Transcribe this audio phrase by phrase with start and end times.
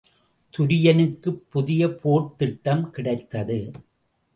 [0.53, 3.59] துரியனுக்குப் புதிய போர்த் திட்டம் கிடைத்தது.